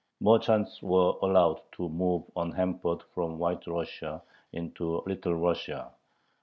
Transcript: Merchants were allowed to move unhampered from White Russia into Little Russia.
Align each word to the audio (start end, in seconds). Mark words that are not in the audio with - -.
Merchants 0.19 0.81
were 0.81 1.13
allowed 1.21 1.61
to 1.73 1.87
move 1.87 2.23
unhampered 2.35 3.03
from 3.13 3.37
White 3.37 3.67
Russia 3.67 4.23
into 4.51 5.03
Little 5.05 5.35
Russia. 5.35 5.91